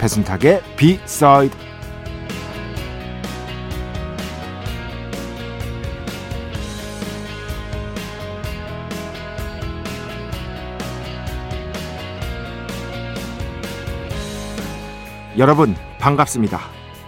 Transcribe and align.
배순탁의 0.00 0.62
비사이드 0.78 1.54
여러분 15.36 15.76
반갑습니다. 15.98 16.58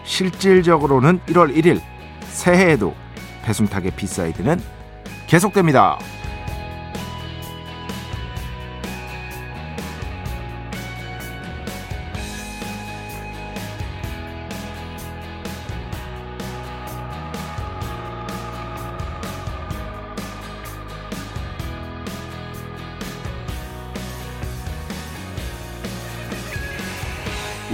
실질적으로는 0.04 1.20
1월 1.28 1.56
1일 1.56 1.80
새해에도 2.24 2.94
배순탁의 3.42 3.92
비사이드는 3.92 4.60
계속됩니다. 5.26 5.98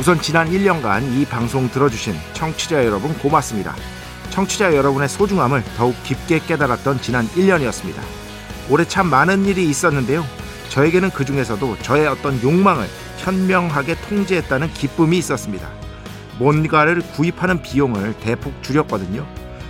우선 0.09 0.23
지난 0.23 0.51
1년간 0.51 1.13
이 1.13 1.27
방송 1.27 1.69
들어주신 1.69 2.15
청취자 2.33 2.87
여러분 2.87 3.13
고맙습니다. 3.19 3.75
청취자 4.31 4.75
여러분의 4.75 5.07
소중함을 5.07 5.63
더욱 5.77 6.03
깊게 6.03 6.39
깨달았던 6.47 7.03
지난 7.03 7.29
1년이었습니다. 7.29 8.01
올해 8.71 8.87
참 8.87 9.11
많은 9.11 9.45
일이 9.45 9.69
있었는데요. 9.69 10.25
저에게는 10.71 11.11
그 11.11 11.27
중에서도 11.27 11.77
저의 11.83 12.07
어떤 12.07 12.43
욕망을 12.43 12.87
현명하게 13.19 13.97
통제했다는 14.09 14.73
기쁨이 14.73 15.19
있었습니다. 15.19 15.69
뭔가를 16.39 17.03
구입하는 17.13 17.61
비용을 17.61 18.15
대폭 18.21 18.63
줄였거든요. 18.63 19.27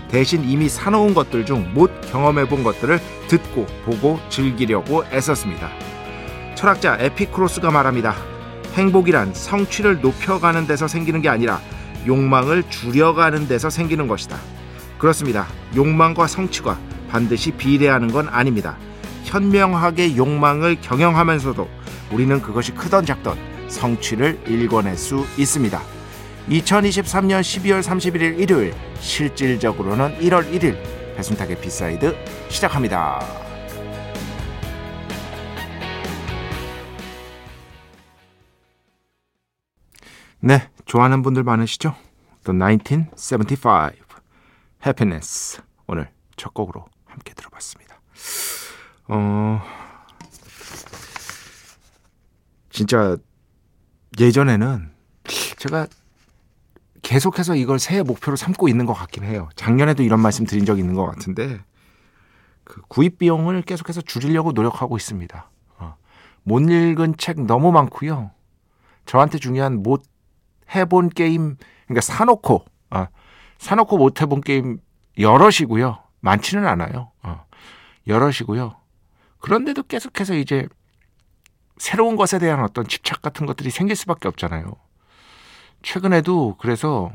대신 0.08 0.48
이미 0.48 0.68
사놓은 0.68 1.14
것들 1.14 1.46
중 1.46 1.74
못 1.74 1.90
경험해 2.12 2.46
본 2.46 2.62
것들을 2.62 3.00
듣고 3.26 3.66
보고 3.84 4.20
즐기려고 4.28 5.04
애썼습니다. 5.10 5.68
철학자 6.54 6.96
에피쿠로스가 7.00 7.72
말합니다. 7.72 8.37
행복이란 8.74 9.34
성취를 9.34 10.00
높여가는 10.00 10.66
데서 10.66 10.88
생기는 10.88 11.20
게 11.22 11.28
아니라 11.28 11.60
욕망을 12.06 12.62
줄여가는 12.68 13.48
데서 13.48 13.70
생기는 13.70 14.06
것이다. 14.06 14.38
그렇습니다. 14.98 15.46
욕망과 15.76 16.26
성취가 16.26 16.78
반드시 17.10 17.52
비례하는 17.52 18.08
건 18.08 18.28
아닙니다. 18.28 18.76
현명하게 19.24 20.16
욕망을 20.16 20.80
경영하면서도 20.80 21.68
우리는 22.12 22.40
그것이 22.40 22.72
크던 22.72 23.04
작던 23.04 23.36
성취를 23.68 24.40
일궈낼 24.46 24.96
수 24.96 25.26
있습니다. 25.36 25.80
2023년 26.48 27.40
12월 27.40 27.82
31일 27.82 28.38
일요일 28.38 28.74
실질적으로는 29.00 30.18
1월 30.20 30.50
1일 30.50 30.78
배순탁의 31.16 31.60
B 31.60 31.72
side 31.72 32.16
시작합니다. 32.48 33.47
네, 40.40 40.70
좋아하는 40.84 41.22
분들 41.22 41.42
많으시죠? 41.42 41.96
The 42.44 42.56
1975 42.56 43.90
Happiness 44.84 45.60
오늘 45.88 46.10
첫 46.36 46.54
곡으로 46.54 46.86
함께 47.06 47.34
들어봤습니다. 47.34 48.00
어 49.08 49.60
진짜 52.70 53.16
예전에는 54.20 54.90
제가 55.56 55.88
계속해서 57.02 57.56
이걸 57.56 57.80
새해 57.80 58.02
목표로 58.02 58.36
삼고 58.36 58.68
있는 58.68 58.86
것 58.86 58.92
같긴 58.92 59.24
해요. 59.24 59.48
작년에도 59.56 60.04
이런 60.04 60.20
말씀 60.20 60.44
드린 60.44 60.64
적 60.64 60.78
있는 60.78 60.94
것 60.94 61.04
같은데 61.04 61.60
그 62.62 62.80
구입 62.86 63.18
비용을 63.18 63.62
계속해서 63.62 64.02
줄이려고 64.02 64.52
노력하고 64.52 64.96
있습니다. 64.96 65.50
어. 65.78 65.96
못 66.44 66.60
읽은 66.60 67.16
책 67.16 67.40
너무 67.40 67.72
많고요. 67.72 68.30
저한테 69.04 69.38
중요한 69.38 69.82
못 69.82 70.02
해본 70.74 71.10
게임 71.10 71.56
그러니까 71.86 72.00
사놓고 72.00 72.64
어, 72.90 73.06
사놓고 73.58 73.98
못 73.98 74.20
해본 74.20 74.42
게임 74.42 74.80
여럿이고요. 75.18 75.98
많지는 76.20 76.66
않아요. 76.66 77.12
어, 77.22 77.44
여럿이고요. 78.06 78.76
그런데도 79.40 79.84
계속해서 79.84 80.34
이제 80.34 80.68
새로운 81.76 82.16
것에 82.16 82.38
대한 82.38 82.62
어떤 82.62 82.86
집착 82.86 83.22
같은 83.22 83.46
것들이 83.46 83.70
생길 83.70 83.96
수밖에 83.96 84.28
없잖아요. 84.28 84.72
최근에도 85.82 86.56
그래서 86.58 87.12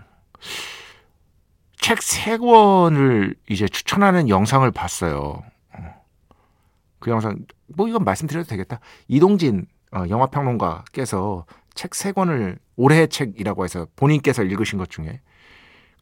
책 1.77 2.01
세 2.01 2.37
권을 2.37 3.35
이제 3.49 3.67
추천하는 3.67 4.29
영상을 4.29 4.69
봤어요. 4.71 5.43
어. 5.73 6.05
그 6.99 7.11
영상 7.11 7.45
뭐 7.67 7.89
이건 7.89 8.05
말씀드려도 8.05 8.47
되겠다. 8.47 8.79
이동진 9.09 9.65
어, 9.91 10.05
영화평론가께서 10.09 11.45
책 11.75 11.95
세 11.95 12.11
권을 12.11 12.59
올해의 12.75 13.07
책이라고 13.09 13.63
해서 13.63 13.87
본인께서 13.95 14.43
읽으신 14.43 14.77
것 14.79 14.89
중에 14.89 15.21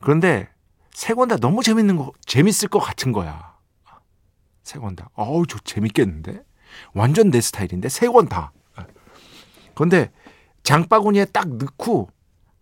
그런데 0.02 0.50
세 0.94 1.14
권 1.14 1.28
다 1.30 1.38
너무 1.38 1.64
재밌는 1.64 1.96
거 1.98 2.12
재밌을 2.26 2.68
것 2.68 2.80
같은 2.80 3.12
거야. 3.12 3.56
세 4.64 4.80
권 4.80 4.96
다. 4.96 5.10
어우 5.14 5.48
저 5.48 5.58
재밌겠는데? 5.60 6.44
완전 6.94 7.30
내 7.32 7.40
스타일인데 7.42 7.90
세 7.90 8.08
권 8.08 8.28
다. 8.28 8.52
그런데 9.76 10.12
장바구니에 10.64 11.26
딱 11.26 11.48
넣고 11.56 12.10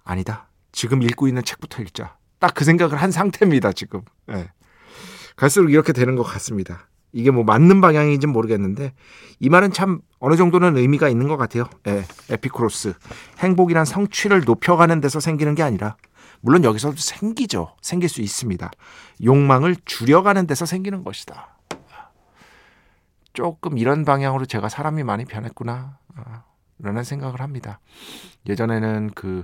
아니다. 0.03 0.49
지금 0.71 1.01
읽고 1.01 1.27
있는 1.27 1.43
책부터 1.43 1.81
읽자. 1.83 2.17
딱 2.39 2.53
그 2.53 2.63
생각을 2.63 3.01
한 3.01 3.11
상태입니다, 3.11 3.73
지금. 3.73 4.01
네. 4.27 4.49
갈수록 5.35 5.69
이렇게 5.71 5.91
되는 5.93 6.15
것 6.15 6.23
같습니다. 6.23 6.87
이게 7.11 7.31
뭐 7.31 7.43
맞는 7.43 7.81
방향인지는 7.81 8.31
모르겠는데 8.31 8.93
이 9.39 9.49
말은 9.49 9.71
참 9.71 10.01
어느 10.19 10.35
정도는 10.35 10.77
의미가 10.77 11.09
있는 11.09 11.27
것 11.27 11.37
같아요. 11.37 11.65
예, 11.87 12.03
에피크로스. 12.29 12.93
행복이란 13.39 13.85
성취를 13.85 14.43
높여가는 14.45 15.01
데서 15.01 15.19
생기는 15.19 15.55
게 15.55 15.63
아니라 15.63 15.97
물론 16.41 16.63
여기서도 16.63 16.97
생기죠. 16.97 17.75
생길 17.81 18.09
수 18.09 18.21
있습니다. 18.21 18.69
욕망을 19.23 19.75
줄여가는 19.85 20.47
데서 20.47 20.65
생기는 20.65 21.03
것이다. 21.03 21.57
조금 23.33 23.77
이런 23.77 24.05
방향으로 24.05 24.45
제가 24.45 24.69
사람이 24.69 25.03
많이 25.03 25.25
변했구나. 25.25 25.97
아, 26.15 26.43
라는 26.79 27.03
생각을 27.03 27.41
합니다. 27.41 27.79
예전에는 28.47 29.11
그 29.15 29.43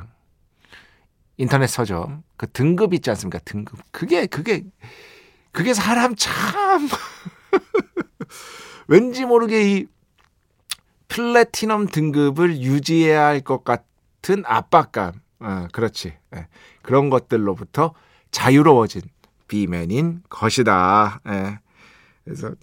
인터넷 1.37 1.67
서점 1.67 2.23
그 2.37 2.49
등급 2.51 2.93
있지 2.93 3.09
않습니까? 3.11 3.39
등급. 3.39 3.79
그게 3.91 4.25
그게 4.25 4.63
그게 5.51 5.73
사람 5.73 6.15
참 6.15 6.87
왠지 8.87 9.25
모르게 9.25 9.71
이 9.71 9.87
플래티넘 11.07 11.87
등급을 11.87 12.57
유지해야 12.57 13.25
할 13.25 13.41
것 13.41 13.63
같은 13.63 14.43
압박감. 14.45 15.13
어, 15.39 15.67
그렇지. 15.71 16.13
예. 16.35 16.47
그런 16.81 17.09
것들로부터 17.09 17.93
자유로워진 18.31 19.01
비맨인 19.47 20.23
것이다. 20.29 21.21
예. 21.27 21.59
그래서 22.23 22.55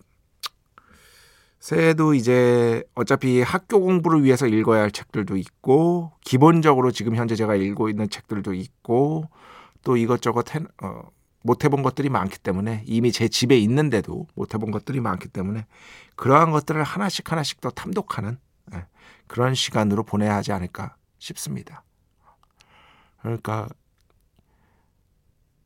새해도 1.60 2.14
이제 2.14 2.82
어차피 2.96 3.40
학교 3.40 3.80
공부를 3.80 4.24
위해서 4.24 4.48
읽어야 4.48 4.82
할 4.82 4.90
책들도 4.90 5.36
있고 5.36 6.10
기본적으로 6.24 6.90
지금 6.90 7.14
현재 7.14 7.36
제가 7.36 7.54
읽고 7.54 7.88
있는 7.88 8.10
책들도 8.10 8.52
있고 8.54 9.28
또 9.84 9.96
이것저것 9.96 10.54
해, 10.56 10.60
어, 10.82 11.02
못 11.42 11.64
해본 11.64 11.82
것들이 11.82 12.08
많기 12.08 12.38
때문에 12.38 12.84
이미 12.86 13.12
제 13.12 13.28
집에 13.28 13.58
있는데도 13.58 14.26
못 14.34 14.54
해본 14.54 14.70
것들이 14.70 15.00
많기 15.00 15.28
때문에 15.28 15.66
그러한 16.16 16.50
것들을 16.50 16.82
하나씩 16.82 17.30
하나씩 17.30 17.60
더 17.60 17.70
탐독하는 17.70 18.38
예, 18.74 18.86
그런 19.26 19.54
시간으로 19.54 20.04
보내야 20.04 20.34
하지 20.36 20.52
않을까 20.52 20.96
싶습니다. 21.18 21.82
그러니까 23.20 23.68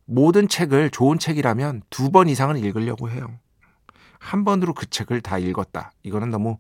모든 0.05 0.49
책을 0.49 0.90
좋은 0.90 1.19
책이라면 1.19 1.82
두 1.90 2.11
번 2.11 2.28
이상은 2.28 2.56
읽으려고 2.58 3.11
해요. 3.11 3.38
한 4.19 4.44
번으로 4.44 4.73
그 4.73 4.88
책을 4.88 5.20
다 5.20 5.38
읽었다. 5.38 5.93
이거는 6.02 6.31
너무 6.31 6.58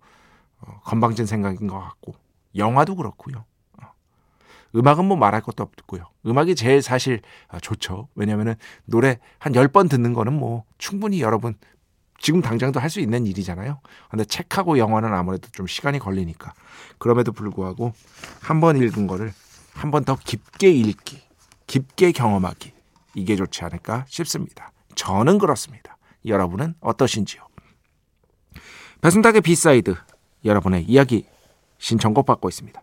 어, 0.60 0.80
건방진 0.84 1.26
생각인 1.26 1.66
것 1.66 1.78
같고 1.78 2.14
영화도 2.54 2.96
그렇고요. 2.96 3.44
어. 4.74 4.78
음악은 4.78 5.04
뭐 5.04 5.16
말할 5.16 5.40
것도 5.42 5.62
없고요. 5.62 6.04
음악이 6.26 6.54
제일 6.54 6.82
사실 6.82 7.20
아, 7.48 7.58
좋죠. 7.60 8.08
왜냐면은 8.14 8.54
노래 8.84 9.18
한열번 9.38 9.88
듣는 9.88 10.12
거는 10.12 10.32
뭐 10.32 10.64
충분히 10.78 11.20
여러분 11.20 11.54
지금 12.18 12.40
당장도 12.40 12.80
할 12.80 12.88
수 12.90 13.00
있는 13.00 13.26
일이잖아요. 13.26 13.80
근데 14.10 14.24
책하고 14.24 14.78
영화는 14.78 15.12
아무래도 15.12 15.48
좀 15.50 15.66
시간이 15.66 15.98
걸리니까. 15.98 16.54
그럼에도 16.98 17.32
불구하고 17.32 17.92
한 18.40 18.60
번 18.60 18.76
읽은 18.76 19.06
거를 19.06 19.32
한 19.74 19.90
번 19.90 20.04
더 20.04 20.16
깊게 20.16 20.70
읽기, 20.70 21.22
깊게 21.66 22.12
경험하기. 22.12 22.72
이게 23.14 23.36
좋지 23.36 23.64
않을까 23.64 24.04
싶습니다. 24.08 24.72
저는 24.94 25.38
그렇습니다. 25.38 25.96
여러분은 26.24 26.74
어떠신지요? 26.80 27.42
배순탁의 29.02 29.42
B 29.42 29.53
side 29.53 29.94
여러분의 30.44 30.84
이야기 30.84 31.26
신청곡 31.78 32.24
받고 32.26 32.48
있습니다. 32.48 32.82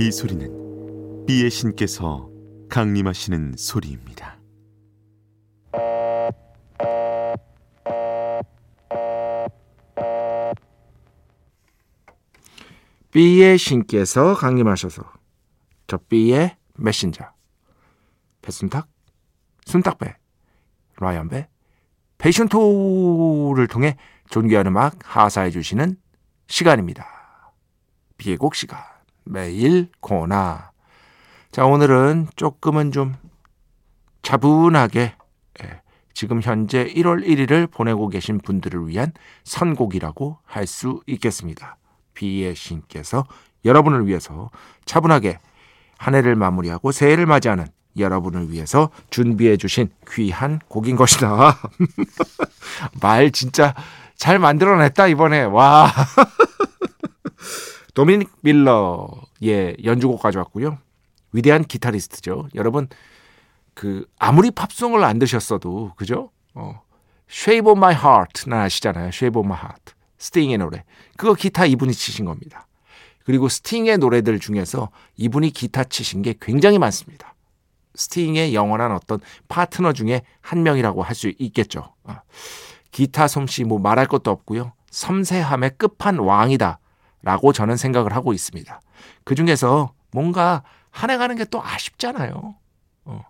이 0.00 0.10
소리는 0.10 1.26
비의 1.26 1.50
신께서 1.50 2.30
강림하시는 2.70 3.54
소리입니다. 3.58 4.38
B의 13.10 13.58
신께서 13.58 14.34
강림하셔서 14.34 15.02
저 15.86 15.98
B의 16.08 16.56
메신저. 16.76 17.26
배순탁, 18.40 18.88
순탁배, 19.66 20.16
라이언배, 21.00 21.48
페이션토를 22.18 23.66
통해 23.68 23.96
존귀한 24.30 24.66
음악 24.66 24.96
하사해 25.04 25.50
주시는 25.50 25.96
시간입니다. 26.48 27.06
비의 28.16 28.36
곡 28.36 28.54
시간 28.54 28.80
매일 29.24 29.88
코나 30.00 30.72
자 31.52 31.64
오늘은 31.64 32.28
조금은 32.36 32.90
좀 32.92 33.14
차분하게 34.22 35.14
예, 35.62 35.82
지금 36.12 36.40
현재 36.42 36.86
1월 36.86 37.24
1일을 37.24 37.70
보내고 37.70 38.08
계신 38.08 38.38
분들을 38.38 38.88
위한 38.88 39.12
선곡이라고 39.44 40.38
할 40.44 40.66
수 40.66 41.00
있겠습니다. 41.06 41.76
비의 42.14 42.56
신께서 42.56 43.24
여러분을 43.64 44.06
위해서 44.06 44.50
차분하게 44.84 45.38
한 45.98 46.14
해를 46.14 46.34
마무리하고 46.34 46.90
새해를 46.90 47.26
맞이하는 47.26 47.66
여러분을 47.98 48.50
위해서 48.50 48.90
준비해 49.10 49.56
주신 49.56 49.90
귀한 50.10 50.60
곡인 50.68 50.96
것이다. 50.96 51.58
말 53.00 53.30
진짜 53.30 53.74
잘 54.16 54.38
만들어냈다 54.38 55.08
이번에. 55.08 55.42
와. 55.44 55.92
도미닉 57.94 58.30
밀러의 58.42 59.76
연주곡 59.84 60.22
가져왔고요. 60.22 60.78
위대한 61.32 61.64
기타리스트죠. 61.64 62.48
여러분 62.54 62.88
그 63.74 64.06
아무리 64.18 64.50
팝송을 64.50 65.04
안 65.04 65.18
드셨어도 65.18 65.92
그죠? 65.96 66.30
어. 66.54 66.82
Shape 67.30 67.70
of 67.70 67.78
My 67.78 67.94
Heart나 67.94 68.62
아시잖아요. 68.62 69.08
Shape 69.08 69.38
of 69.38 69.46
My 69.46 69.58
Heart. 69.58 69.92
스팅의 70.18 70.58
노래. 70.58 70.84
그거 71.16 71.34
기타 71.34 71.66
이분이 71.66 71.92
치신 71.92 72.24
겁니다. 72.24 72.66
그리고 73.24 73.48
스팅의 73.48 73.98
노래들 73.98 74.40
중에서 74.40 74.90
이분이 75.16 75.50
기타 75.50 75.84
치신 75.84 76.22
게 76.22 76.34
굉장히 76.40 76.78
많습니다. 76.78 77.34
스팅의 77.98 78.54
영원한 78.54 78.92
어떤 78.92 79.20
파트너 79.48 79.92
중에 79.92 80.22
한 80.40 80.62
명이라고 80.62 81.02
할 81.02 81.14
수 81.14 81.32
있겠죠. 81.38 81.94
어. 82.04 82.16
기타 82.92 83.26
솜씨 83.28 83.64
뭐 83.64 83.78
말할 83.78 84.06
것도 84.06 84.30
없고요. 84.30 84.72
섬세함의 84.90 85.72
끝판 85.76 86.18
왕이다. 86.18 86.78
라고 87.22 87.52
저는 87.52 87.76
생각을 87.76 88.14
하고 88.14 88.32
있습니다. 88.32 88.80
그 89.24 89.34
중에서 89.34 89.92
뭔가 90.12 90.62
한 90.90 91.10
해 91.10 91.16
가는 91.18 91.36
게 91.36 91.44
또 91.44 91.62
아쉽잖아요. 91.62 92.54
어. 93.04 93.24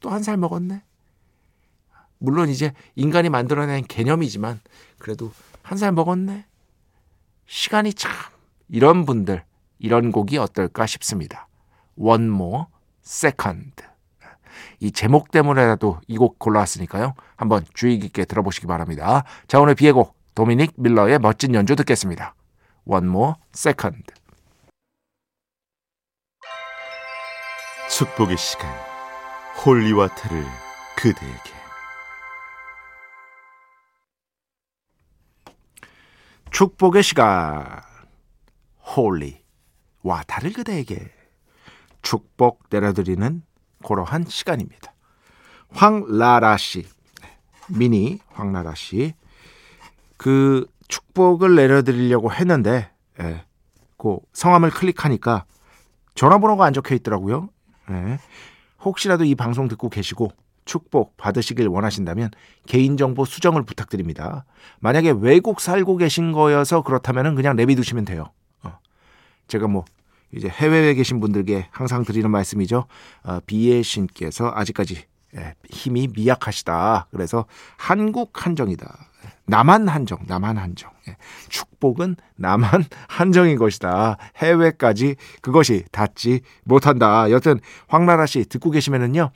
또 0.00 0.10
한 0.10 0.22
살 0.22 0.36
먹었네. 0.36 0.82
물론 2.18 2.48
이제 2.48 2.72
인간이 2.96 3.28
만들어낸 3.28 3.84
개념이지만 3.86 4.60
그래도 4.98 5.32
한 5.62 5.78
살 5.78 5.92
먹었네. 5.92 6.44
시간이 7.46 7.94
참 7.94 8.10
이런 8.68 9.06
분들 9.06 9.44
이런 9.78 10.10
곡이 10.12 10.36
어떨까 10.38 10.86
싶습니다. 10.86 11.46
Second. 13.08 13.72
이 14.80 14.92
제목 14.92 15.30
때문에라도 15.30 15.98
이 16.08 16.16
곡 16.18 16.38
골라왔으니까요. 16.38 17.14
한번 17.36 17.64
주의 17.74 17.98
깊게 17.98 18.24
들어보시기 18.26 18.66
바랍니다. 18.66 19.24
자 19.46 19.60
오늘 19.60 19.74
B의 19.74 19.92
곡 19.92 20.14
도미닉 20.34 20.74
밀러의 20.76 21.18
멋진 21.18 21.54
연주 21.54 21.74
듣겠습니다. 21.76 22.34
One 22.84 23.06
More 23.08 23.32
Second. 23.54 24.02
축복의 27.90 28.36
시간 28.36 28.70
holy 29.64 29.89
water를 29.89 30.44
그대에게 30.96 31.50
축복의 36.50 37.02
시간 37.02 37.80
holy 38.96 39.42
water를 40.02 40.52
그대에게 40.52 41.10
축복 42.08 42.64
내려드리는 42.70 43.42
그러한 43.84 44.24
시간입니다. 44.26 44.94
황라라 45.70 46.56
씨 46.56 46.86
미니 47.68 48.18
황라라 48.32 48.74
씨 48.74 49.12
그 50.16 50.66
축복을 50.88 51.54
내려드리려고 51.54 52.32
했는데 52.32 52.90
예, 53.20 53.44
그 53.98 54.18
성함을 54.32 54.70
클릭하니까 54.70 55.44
전화번호가 56.14 56.64
안 56.64 56.72
적혀 56.72 56.94
있더라고요. 56.96 57.48
예. 57.90 58.18
혹시라도 58.80 59.24
이 59.24 59.34
방송 59.34 59.68
듣고 59.68 59.90
계시고 59.90 60.30
축복 60.64 61.16
받으시길 61.16 61.68
원하신다면 61.68 62.30
개인정보 62.66 63.24
수정을 63.24 63.64
부탁드립니다. 63.64 64.44
만약에 64.80 65.14
외국 65.20 65.60
살고 65.60 65.98
계신 65.98 66.32
거여서 66.32 66.82
그렇다면 66.82 67.34
그냥 67.34 67.54
내비두시면 67.56 68.04
돼요. 68.04 68.32
어. 68.62 68.78
제가 69.46 69.68
뭐 69.68 69.84
이제 70.34 70.48
해외에 70.48 70.94
계신 70.94 71.20
분들께 71.20 71.68
항상 71.70 72.04
드리는 72.04 72.30
말씀이죠. 72.30 72.86
어, 73.24 73.38
비의 73.46 73.82
신께서 73.82 74.52
아직까지 74.54 75.04
예, 75.36 75.54
힘이 75.70 76.08
미약하시다. 76.08 77.08
그래서 77.10 77.44
한국 77.76 78.44
한정이다. 78.44 79.08
나만 79.46 79.88
한정, 79.88 80.18
나만 80.26 80.58
한정. 80.58 80.90
예. 81.08 81.16
축복은 81.48 82.16
나만 82.36 82.84
한정인 83.08 83.58
것이다. 83.58 84.16
해외까지 84.36 85.16
그것이 85.40 85.84
닿지 85.90 86.40
못한다. 86.64 87.30
여튼 87.30 87.60
황나라 87.88 88.26
씨 88.26 88.44
듣고 88.44 88.70
계시면은요, 88.70 89.30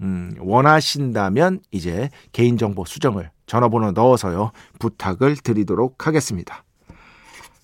음, 0.00 0.34
원하신다면 0.38 1.60
이제 1.70 2.10
개인정보 2.32 2.84
수정을 2.84 3.30
전화번호 3.46 3.92
넣어서요 3.92 4.52
부탁을 4.78 5.36
드리도록 5.36 6.06
하겠습니다. 6.06 6.64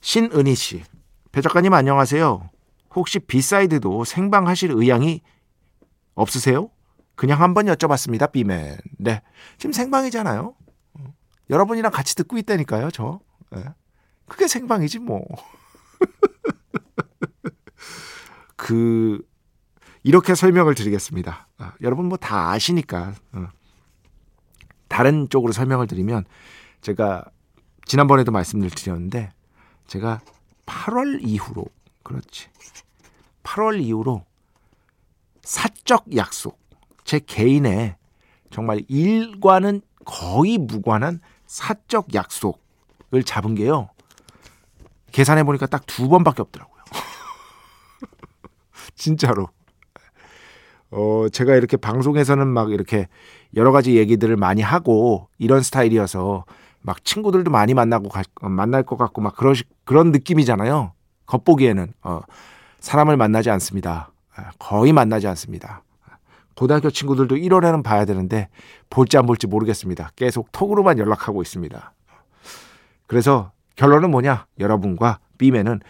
신은희 0.00 0.54
씨. 0.54 0.82
배 1.30 1.40
작가님 1.40 1.72
안녕하세요. 1.72 2.51
혹시 2.94 3.18
비사이드도 3.18 4.04
생방하실 4.04 4.70
의향이 4.72 5.22
없으세요? 6.14 6.70
그냥 7.14 7.40
한번 7.40 7.66
여쭤봤습니다. 7.66 8.32
비맨. 8.32 8.78
네. 8.98 9.22
지금 9.58 9.72
생방이잖아요. 9.72 10.54
여러분이랑 11.50 11.92
같이 11.92 12.14
듣고 12.14 12.38
있다니까요. 12.38 12.90
저. 12.90 13.20
네. 13.50 13.64
그게 14.26 14.48
생방이지 14.48 14.98
뭐. 15.00 15.24
그 18.56 19.20
이렇게 20.02 20.34
설명을 20.34 20.74
드리겠습니다. 20.74 21.48
아, 21.58 21.72
여러분 21.82 22.06
뭐 22.06 22.18
다 22.18 22.50
아시니까 22.50 23.14
어. 23.32 23.46
다른 24.88 25.28
쪽으로 25.30 25.52
설명을 25.52 25.86
드리면 25.86 26.24
제가 26.80 27.24
지난번에도 27.84 28.32
말씀을 28.32 28.70
드렸는데 28.70 29.30
제가 29.86 30.20
8월 30.66 31.20
이후로 31.22 31.64
그렇지. 32.02 32.48
8월 33.42 33.80
이후로 33.80 34.24
사적 35.42 36.16
약속. 36.16 36.60
제 37.04 37.18
개인의 37.18 37.96
정말 38.50 38.82
일과는 38.88 39.82
거의 40.04 40.58
무관한 40.58 41.20
사적 41.46 42.14
약속을 42.14 43.22
잡은 43.24 43.54
게요. 43.54 43.90
계산해 45.12 45.44
보니까 45.44 45.66
딱 45.66 45.82
두 45.86 46.08
번밖에 46.08 46.42
없더라고요. 46.42 46.82
진짜로. 48.94 49.48
어, 50.90 51.26
제가 51.30 51.56
이렇게 51.56 51.76
방송에서는 51.76 52.46
막 52.46 52.70
이렇게 52.70 53.08
여러 53.56 53.72
가지 53.72 53.96
얘기들을 53.96 54.36
많이 54.36 54.62
하고 54.62 55.28
이런 55.38 55.62
스타일이어서 55.62 56.44
막 56.80 57.04
친구들도 57.04 57.50
많이 57.50 57.74
만나고 57.74 58.08
가, 58.08 58.22
어, 58.40 58.48
만날 58.48 58.82
것 58.82 58.96
같고 58.96 59.20
막 59.20 59.36
그런 59.36 59.54
그런 59.84 60.12
느낌이잖아요. 60.12 60.92
겉보기에는 61.32 61.94
어, 62.02 62.20
사람을 62.80 63.16
만나지 63.16 63.50
않습니다. 63.50 64.10
아, 64.34 64.50
거의 64.58 64.92
만나지 64.92 65.26
않습니다. 65.28 65.82
고등학교 66.54 66.90
친구들도 66.90 67.34
1월에는 67.36 67.82
봐야 67.82 68.04
되는데 68.04 68.48
볼지 68.90 69.16
안 69.16 69.26
볼지 69.26 69.46
모르겠습니다. 69.46 70.10
계속 70.14 70.52
톡으로만 70.52 70.98
연락하고 70.98 71.42
있습니다. 71.42 71.92
그래서 73.06 73.52
결론은 73.76 74.10
뭐냐? 74.10 74.46
여러분과 74.58 75.18
B맨은 75.38 75.80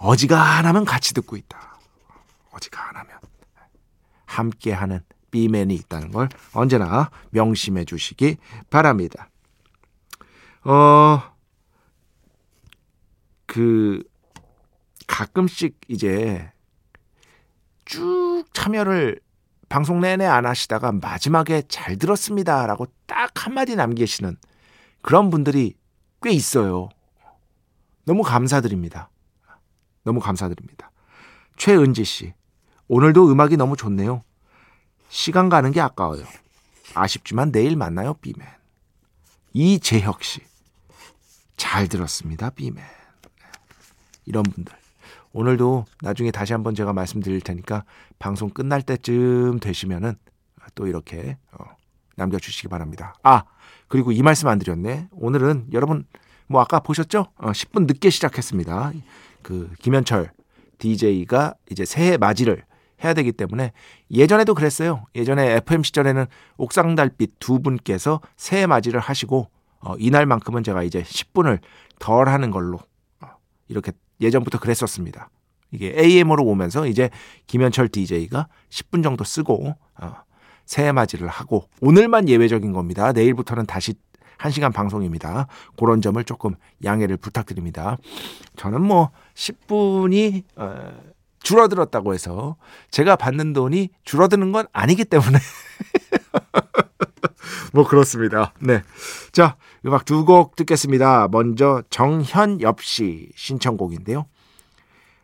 어지간하면 0.00 0.84
같이 0.84 1.12
듣고 1.14 1.36
있다. 1.36 1.78
어지간하면. 2.52 3.18
함께하는 4.26 5.00
B맨이 5.30 5.74
있다는 5.74 6.10
걸 6.10 6.28
언제나 6.52 7.10
명심해 7.30 7.84
주시기 7.84 8.36
바랍니다. 8.70 9.28
어, 10.64 11.22
그, 13.46 14.02
가끔씩 15.06 15.80
이제 15.88 16.50
쭉 17.84 18.44
참여를 18.52 19.20
방송 19.68 20.00
내내 20.00 20.24
안 20.24 20.46
하시다가 20.46 20.92
마지막에 20.92 21.62
잘 21.68 21.96
들었습니다. 21.96 22.66
라고 22.66 22.86
딱 23.06 23.46
한마디 23.46 23.76
남기시는 23.76 24.36
그런 25.02 25.30
분들이 25.30 25.76
꽤 26.22 26.30
있어요. 26.30 26.88
너무 28.04 28.22
감사드립니다. 28.22 29.10
너무 30.04 30.20
감사드립니다. 30.20 30.90
최은지 31.56 32.04
씨. 32.04 32.34
오늘도 32.88 33.30
음악이 33.30 33.56
너무 33.56 33.76
좋네요. 33.76 34.22
시간 35.08 35.48
가는 35.48 35.72
게 35.72 35.80
아까워요. 35.80 36.24
아쉽지만 36.94 37.50
내일 37.50 37.76
만나요, 37.76 38.14
비맨. 38.14 38.46
이재혁 39.52 40.22
씨. 40.22 40.40
잘 41.56 41.88
들었습니다, 41.88 42.50
비맨. 42.50 42.84
이런 44.26 44.42
분들. 44.42 44.83
오늘도 45.34 45.84
나중에 46.00 46.30
다시 46.30 46.52
한번 46.52 46.74
제가 46.74 46.92
말씀드릴 46.92 47.40
테니까 47.40 47.84
방송 48.18 48.48
끝날 48.50 48.82
때쯤 48.82 49.58
되시면은 49.58 50.14
또 50.76 50.86
이렇게 50.86 51.36
어, 51.52 51.64
남겨주시기 52.16 52.68
바랍니다. 52.68 53.14
아, 53.24 53.42
그리고 53.88 54.12
이 54.12 54.22
말씀 54.22 54.48
안 54.48 54.58
드렸네. 54.58 55.08
오늘은 55.10 55.66
여러분 55.72 56.06
뭐 56.46 56.60
아까 56.60 56.78
보셨죠? 56.78 57.26
어, 57.36 57.50
10분 57.50 57.86
늦게 57.86 58.10
시작했습니다. 58.10 58.92
그 59.42 59.70
김현철 59.80 60.30
DJ가 60.78 61.54
이제 61.70 61.84
새해 61.84 62.16
맞이를 62.16 62.62
해야 63.02 63.12
되기 63.12 63.32
때문에 63.32 63.72
예전에도 64.12 64.54
그랬어요. 64.54 65.04
예전에 65.16 65.56
FM 65.56 65.82
시절에는 65.82 66.26
옥상 66.58 66.94
달빛 66.94 67.40
두 67.40 67.60
분께서 67.60 68.20
새해 68.36 68.66
맞이를 68.66 69.00
하시고 69.00 69.50
어, 69.80 69.96
이날만큼은 69.98 70.62
제가 70.62 70.84
이제 70.84 71.02
10분을 71.02 71.58
덜 71.98 72.28
하는 72.28 72.52
걸로 72.52 72.78
어, 73.20 73.28
이렇게 73.66 73.90
예전부터 74.20 74.58
그랬었습니다. 74.58 75.30
이게 75.70 75.94
AM으로 75.96 76.44
오면서 76.44 76.86
이제 76.86 77.10
김현철 77.46 77.88
DJ가 77.88 78.48
10분 78.70 79.02
정도 79.02 79.24
쓰고 79.24 79.74
어, 80.00 80.14
새해 80.66 80.92
맞이를 80.92 81.28
하고 81.28 81.68
오늘만 81.80 82.28
예외적인 82.28 82.72
겁니다. 82.72 83.12
내일부터는 83.12 83.66
다시 83.66 83.94
1시간 84.38 84.72
방송입니다. 84.72 85.46
그런 85.76 86.00
점을 86.00 86.22
조금 86.24 86.54
양해를 86.84 87.16
부탁드립니다. 87.16 87.96
저는 88.56 88.82
뭐 88.82 89.10
10분이 89.34 90.44
어, 90.56 90.92
줄어들었다고 91.42 92.14
해서 92.14 92.56
제가 92.90 93.16
받는 93.16 93.52
돈이 93.52 93.90
줄어드는 94.04 94.52
건 94.52 94.66
아니기 94.72 95.04
때문에 95.04 95.38
뭐 97.74 97.84
그렇습니다. 97.86 98.52
네. 98.60 98.82
자, 99.32 99.56
음악 99.84 100.04
두 100.04 100.24
곡 100.24 100.54
듣겠습니다. 100.56 101.28
먼저 101.30 101.82
정현엽 101.90 102.80
씨 102.82 103.28
신청곡인데요. 103.34 104.26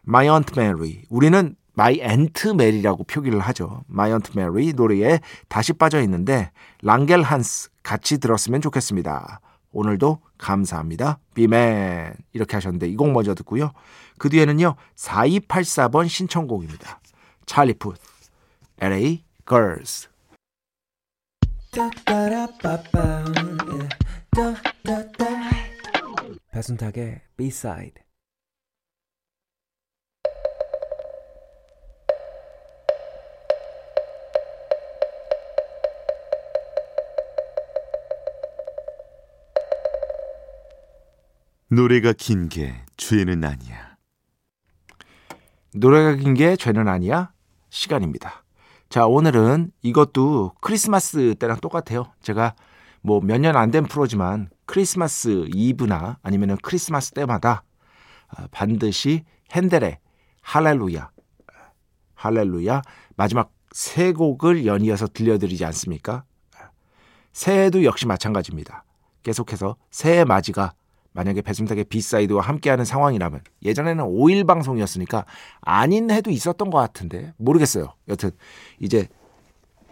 My 0.07 0.27
Aunt 0.29 0.53
Mary. 0.61 1.03
우리는 1.09 1.55
My 1.79 1.95
Aunt 2.01 2.49
Mary라고 2.51 3.05
표기를 3.05 3.39
하죠. 3.41 3.85
My 3.89 4.11
Aunt 4.11 4.33
Mary 4.37 4.73
노래에 4.73 5.21
다시 5.49 5.73
빠져 5.73 6.03
있는데 6.03 6.51
랑겔 6.83 7.23
한스 7.23 7.71
같이 7.85 8.19
들었으면 8.19 8.61
좋겠습니다. 8.61 9.41
오늘도 9.73 10.21
감사합니다. 10.37 11.21
비맨 11.35 12.15
이렇게 12.33 12.57
하셨는데 12.57 12.89
이 12.89 12.97
곡 12.97 13.13
먼저 13.13 13.35
듣고요. 13.37 13.71
그 14.19 14.29
뒤에는요. 14.29 14.75
4284번 14.97 16.09
신청곡입니다. 16.09 17.01
찰리 17.47 17.75
푸 17.75 17.95
LA 18.81 19.25
Girls 19.49 20.10
배순탁의 26.51 27.21
B-side 27.37 28.03
노래가 41.69 42.13
긴 42.13 42.49
게 42.49 42.75
죄는 42.97 43.45
아니야. 43.45 43.97
노래가 45.73 46.17
긴 46.17 46.35
게 46.35 46.57
죄는 46.57 46.89
아니야. 46.89 47.33
시간입니다. 47.71 48.43
자, 48.91 49.07
오늘은 49.07 49.71
이것도 49.83 50.55
크리스마스 50.61 51.37
때랑 51.37 51.59
똑같아요. 51.61 52.13
제가 52.23 52.55
뭐 53.03 53.21
몇 53.21 53.39
년 53.41 53.57
안 53.57 53.71
된 53.71 53.85
프로지만 53.87 54.51
크리스마스 54.67 55.47
이브나 55.55 56.19
아니면 56.23 56.57
크리스마스 56.63 57.13
때마다 57.13 57.63
아, 58.29 58.49
반드시 58.51 59.25
핸델의 59.53 59.99
할렐루야, 60.43 61.09
할렐루야 62.15 62.83
마지막 63.17 63.53
세 63.73 64.13
곡을 64.13 64.67
연이어서 64.67 65.07
들려드리지 65.07 65.65
않습니까? 65.67 66.25
새해도 67.33 67.85
역시 67.85 68.07
마찬가지입니다. 68.09 68.83
계속해서 69.23 69.77
새해 69.93 70.25
맞이가 70.25 70.73
만약에 71.13 71.43
배승탁의 71.43 71.85
비사이드와 71.85 72.43
함께하는 72.43 72.85
상황이라면 72.85 73.43
예전에는 73.65 74.05
5일 74.05 74.47
방송이었으니까 74.47 75.25
아닌 75.61 76.11
해도 76.11 76.31
있었던 76.31 76.71
것 76.71 76.79
같은데 76.79 77.33
모르겠어요. 77.37 77.95
여튼 78.09 78.31
이제 78.79 79.09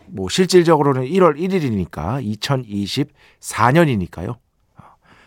뭐 0.07 0.29
실질적으로는 0.29 1.03
1월 1.03 1.37
1일이니까 1.39 2.23
2024년이니까요. 3.43 4.39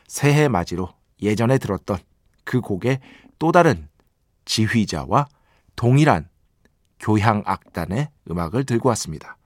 새해 0.07 0.47
맞이로 0.47 0.89
예전에 1.21 1.57
들었던 1.57 1.97
그 2.43 2.61
곡의 2.61 2.99
또 3.39 3.51
다른 3.51 3.87
지휘자와 4.45 5.27
동일한 5.75 6.27
교향 6.99 7.43
악단의 7.45 8.09
음악을 8.29 8.65
들고 8.65 8.89
왔습니다. 8.89 9.37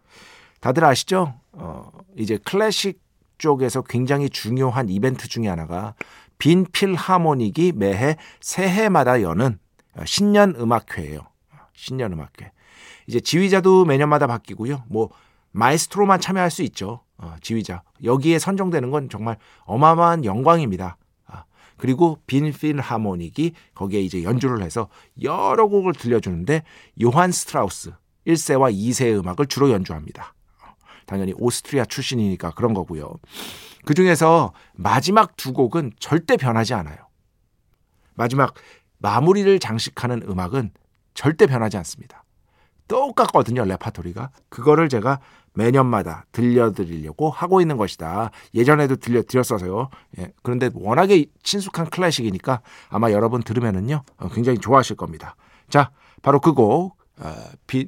다들 0.59 0.83
아시죠? 0.83 1.35
어, 1.51 1.91
이제 2.17 2.37
클래식 2.43 2.99
쪽에서 3.37 3.81
굉장히 3.81 4.29
중요한 4.29 4.89
이벤트 4.89 5.27
중에 5.27 5.47
하나가 5.47 5.93
빈 6.37 6.65
필하모닉이 6.71 7.73
매해 7.75 8.17
새해마다 8.41 9.21
여는 9.21 9.59
신년 10.05 10.55
음악회예요. 10.57 11.21
신년 11.73 12.13
음악회. 12.13 12.51
이제 13.07 13.19
지휘자도 13.19 13.85
매년마다 13.85 14.27
바뀌고요. 14.27 14.83
뭐 14.87 15.09
마에스트로만 15.51 16.19
참여할 16.19 16.51
수 16.51 16.63
있죠. 16.63 17.01
어, 17.17 17.35
지휘자. 17.41 17.83
여기에 18.03 18.39
선정되는 18.39 18.91
건 18.91 19.09
정말 19.09 19.37
어마어마한 19.65 20.25
영광입니다. 20.25 20.97
아, 21.27 21.45
그리고 21.77 22.19
빈 22.27 22.51
필 22.51 22.79
하모닉이 22.81 23.53
거기에 23.73 24.01
이제 24.01 24.23
연주를 24.23 24.63
해서 24.63 24.89
여러 25.21 25.67
곡을 25.67 25.93
들려주는데 25.93 26.63
요한 27.03 27.31
스트라우스 27.31 27.93
1세와 28.27 28.73
2세의 28.73 29.19
음악을 29.19 29.45
주로 29.45 29.71
연주합니다. 29.71 30.33
당연히 31.05 31.33
오스트리아 31.37 31.85
출신이니까 31.85 32.51
그런 32.51 32.73
거고요. 32.73 33.13
그 33.85 33.93
중에서 33.93 34.53
마지막 34.73 35.35
두 35.37 35.53
곡은 35.53 35.91
절대 35.99 36.37
변하지 36.37 36.73
않아요. 36.73 36.97
마지막 38.15 38.53
마무리를 38.97 39.59
장식하는 39.59 40.23
음악은 40.27 40.71
절대 41.13 41.45
변하지 41.47 41.77
않습니다. 41.77 42.23
똑같거든요, 42.87 43.65
레파토리가. 43.65 44.29
그거를 44.49 44.89
제가 44.89 45.19
매년마다 45.53 46.25
들려드리려고 46.31 47.29
하고 47.29 47.61
있는 47.61 47.77
것이다. 47.77 48.31
예전에도 48.53 48.97
들려드렸어서요. 48.97 49.89
예, 50.19 50.31
그런데 50.43 50.69
워낙에 50.73 51.25
친숙한 51.43 51.89
클래식이니까 51.89 52.61
아마 52.89 53.11
여러분 53.11 53.41
들으면은요, 53.41 54.03
어, 54.17 54.29
굉장히 54.29 54.59
좋아하실 54.59 54.97
겁니다. 54.97 55.35
자, 55.69 55.91
바로 56.21 56.39
그 56.39 56.53
곡, 56.53 56.97
어, 57.19 57.33
빈, 57.67 57.87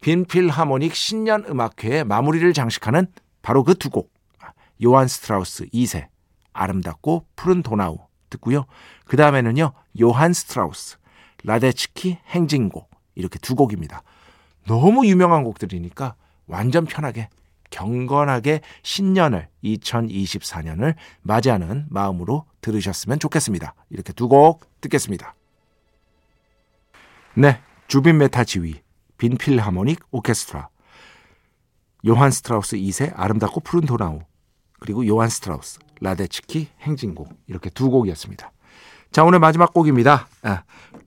빈필하모닉 0.00 0.94
신년 0.94 1.44
음악회의 1.48 2.04
마무리를 2.04 2.52
장식하는 2.52 3.06
바로 3.42 3.64
그 3.64 3.74
두 3.74 3.90
곡. 3.90 4.19
요한 4.84 5.08
스트라우스 5.08 5.66
2세, 5.66 6.06
아름답고 6.52 7.26
푸른 7.36 7.62
도나우 7.62 7.98
듣고요. 8.30 8.66
그 9.04 9.16
다음에는요, 9.16 9.72
요한 10.00 10.32
스트라우스, 10.32 10.98
라데츠키 11.44 12.18
행진곡. 12.28 12.90
이렇게 13.14 13.38
두 13.38 13.54
곡입니다. 13.54 14.02
너무 14.66 15.06
유명한 15.06 15.44
곡들이니까 15.44 16.14
완전 16.46 16.86
편하게 16.86 17.28
경건하게 17.70 18.60
신년을 18.82 19.48
2024년을 19.64 20.94
맞이하는 21.22 21.86
마음으로 21.88 22.46
들으셨으면 22.60 23.18
좋겠습니다. 23.18 23.74
이렇게 23.90 24.12
두 24.12 24.28
곡 24.28 24.64
듣겠습니다. 24.80 25.34
네, 27.34 27.60
주빈 27.88 28.18
메타 28.18 28.44
지휘 28.44 28.80
빈필 29.18 29.60
하모닉 29.60 30.00
오케스트라 30.10 30.68
요한 32.08 32.30
스트라우스 32.30 32.76
2세 32.76 33.12
아름답고 33.14 33.60
푸른 33.60 33.86
도나우 33.86 34.20
그리고 34.80 35.06
요한 35.06 35.28
스트라우스 35.28 35.78
라데츠키 36.00 36.68
행진곡 36.80 37.28
이렇게 37.46 37.70
두 37.70 37.90
곡이었습니다. 37.90 38.50
자 39.12 39.24
오늘 39.24 39.38
마지막 39.38 39.72
곡입니다. 39.72 40.28
아, 40.42 40.62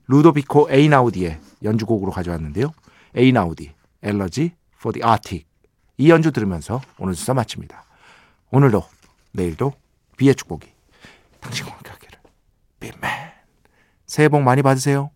루도비코 0.08 0.68
에이나우디의 0.70 1.40
연주곡으로 1.64 2.12
가져왔는데요. 2.12 2.72
에이나우디 3.16 3.74
Elegy 4.02 4.54
the 4.94 5.02
Arctic 5.04 5.46
이 5.98 6.10
연주 6.10 6.32
들으면서 6.32 6.82
오늘 6.98 7.16
수사 7.16 7.34
마칩니다. 7.34 7.84
오늘도 8.52 8.84
내일도 9.32 9.74
B의 10.18 10.36
축복이 10.36 10.68
당신과 11.40 11.72
함께하기를 11.72 12.20
빈맨 12.80 13.12
새해 14.06 14.30
복 14.30 14.42
많이 14.42 14.62
받으세요. 14.62 15.10